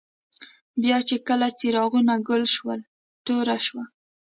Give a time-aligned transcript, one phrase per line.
[0.81, 2.79] بیا چي کله څراغونه ګل شول،
[3.25, 3.83] توره شوه.